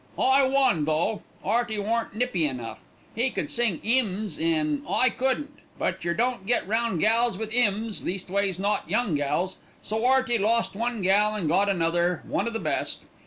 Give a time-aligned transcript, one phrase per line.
[0.17, 2.81] "I won, though; 'Earty warn't nippy enough.
[3.15, 8.03] 'E could sing 'ymns an' I couldn't; but yer don't get round gals with 'ymns,
[8.03, 9.57] leastways not young gals.
[9.83, 13.05] So 'Earty lost one gal an' got another, one of the best."